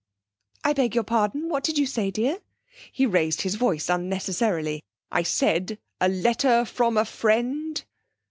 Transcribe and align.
'I 0.63 0.73
beg 0.73 0.95
your 0.95 1.03
pardon? 1.03 1.47
What 1.47 1.63
did 1.63 1.77
you 1.77 1.85
say, 1.85 2.09
dear?' 2.09 2.39
He 2.91 3.05
raised 3.05 3.41
his 3.41 3.53
voice 3.53 3.87
unnecessarily: 3.87 4.83
'I 5.11 5.21
Said 5.21 5.77
A 5.99 6.09
LETTER 6.09 6.65
FROM 6.65 6.97
A 6.97 7.05
FRIEND!' 7.05 7.85